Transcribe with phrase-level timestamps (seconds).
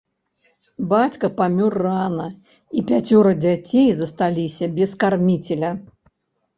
[0.93, 2.27] Бацька памёр рана,
[2.79, 5.71] і пяцёра дзяцей засталіся без карміцеля.